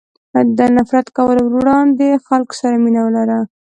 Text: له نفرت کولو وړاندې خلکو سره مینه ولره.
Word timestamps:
له 0.57 0.65
نفرت 0.77 1.07
کولو 1.17 1.43
وړاندې 1.55 2.07
خلکو 2.27 2.53
سره 2.61 2.75
مینه 2.83 3.01
ولره. 3.05 3.39